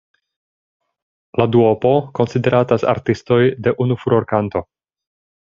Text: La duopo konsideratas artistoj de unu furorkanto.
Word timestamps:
La 1.41 1.45
duopo 1.55 1.91
konsideratas 2.21 2.87
artistoj 2.95 3.39
de 3.69 3.75
unu 3.87 4.01
furorkanto. 4.07 4.65